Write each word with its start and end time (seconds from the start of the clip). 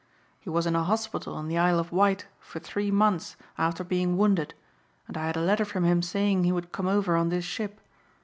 He 0.39 0.49
was 0.49 0.65
in 0.65 0.75
a 0.75 0.83
hospital 0.83 1.37
in 1.37 1.47
the 1.47 1.59
Isle 1.59 1.77
of 1.77 1.91
Wight 1.91 2.25
for 2.39 2.57
three 2.59 2.89
months 2.89 3.35
after 3.55 3.83
being 3.83 4.17
wounded 4.17 4.55
and 5.07 5.15
I 5.15 5.27
had 5.27 5.37
a 5.37 5.41
letter 5.41 5.63
from 5.63 5.83
him 5.83 6.01
saying 6.01 6.43
he 6.43 6.51
would 6.51 6.71
come 6.71 6.87
over 6.87 7.15
on 7.15 7.29
this 7.29 7.45
ship. 7.45 7.79